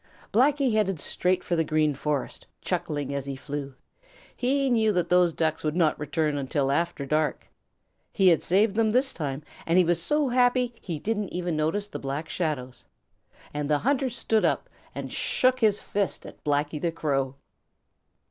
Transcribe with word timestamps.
Blacky 0.33 0.73
headed 0.73 0.99
straight 0.99 1.43
for 1.43 1.55
the 1.55 1.63
Green 1.63 1.93
Forest, 1.93 2.47
chuckling 2.59 3.13
as 3.13 3.27
he 3.27 3.35
flew. 3.35 3.75
He 4.35 4.67
knew 4.71 4.91
that 4.93 5.09
those 5.09 5.31
Ducks 5.31 5.63
would 5.63 5.75
not 5.75 5.99
return 5.99 6.39
until 6.39 6.71
after 6.71 7.05
dark. 7.05 7.47
He 8.11 8.29
had 8.29 8.41
saved 8.41 8.73
them 8.73 8.89
this 8.93 9.13
time, 9.13 9.43
and 9.63 9.77
he 9.77 9.83
was 9.85 10.01
so 10.01 10.29
happy 10.29 10.73
he 10.81 10.97
didn't 10.97 11.31
even 11.31 11.55
notice 11.55 11.87
the 11.87 11.99
Black 11.99 12.29
Shadows. 12.29 12.85
And 13.53 13.69
the 13.69 13.77
hunter 13.77 14.09
stood 14.09 14.43
up 14.43 14.69
and 14.95 15.13
shook 15.13 15.59
his 15.59 15.83
fist 15.83 16.25
at 16.25 16.43
Blacky 16.43 16.81
the 16.81 16.91
Crow. 16.91 17.35